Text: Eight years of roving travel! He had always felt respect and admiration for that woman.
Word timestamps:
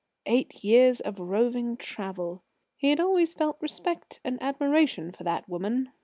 Eight 0.25 0.63
years 0.63 0.99
of 0.99 1.19
roving 1.19 1.77
travel! 1.77 2.41
He 2.75 2.89
had 2.89 2.99
always 2.99 3.35
felt 3.35 3.57
respect 3.61 4.19
and 4.23 4.41
admiration 4.41 5.11
for 5.11 5.23
that 5.25 5.47
woman. 5.47 5.91